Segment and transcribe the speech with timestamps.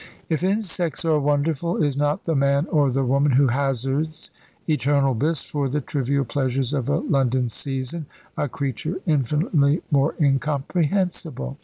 [0.29, 4.31] If insects are wonderful, is not the man or the woman who hazards
[4.67, 11.59] eternal bliss for the trivial pleasures of a London season a creature infinitely more incomprehensible?